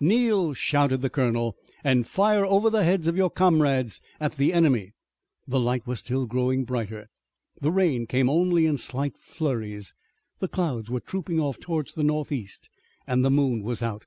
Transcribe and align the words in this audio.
"Kneel," 0.00 0.52
shouted 0.52 1.00
the 1.00 1.08
colonel, 1.08 1.54
"and 1.84 2.08
fire 2.08 2.44
over 2.44 2.70
the 2.70 2.82
heads 2.82 3.06
of 3.06 3.16
your 3.16 3.30
comrades 3.30 4.00
at 4.18 4.32
the 4.36 4.52
enemy!" 4.52 4.94
The 5.46 5.60
light 5.60 5.86
was 5.86 6.00
still 6.00 6.26
growing 6.26 6.64
brighter. 6.64 7.06
The 7.60 7.70
rain 7.70 8.08
came 8.08 8.28
only 8.28 8.66
in 8.66 8.78
slight 8.78 9.16
flurries. 9.16 9.94
The 10.40 10.48
clouds 10.48 10.90
were 10.90 10.98
trooping 10.98 11.38
off 11.38 11.60
toward 11.60 11.92
the 11.94 12.02
northeast, 12.02 12.68
and 13.06 13.24
the 13.24 13.30
moon 13.30 13.62
was 13.62 13.80
out. 13.80 14.06